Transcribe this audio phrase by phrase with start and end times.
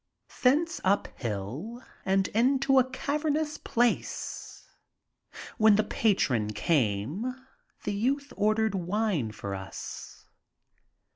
[0.41, 4.65] Thence uphill and into a cavernous place.
[5.59, 7.35] When the patron came
[7.83, 10.25] the youth ordered wine for us.